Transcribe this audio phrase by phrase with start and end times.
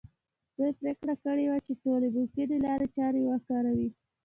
[0.57, 3.89] دوی پرېکړه کړې وه چې ټولې ممکنه لارې چارې کاروي.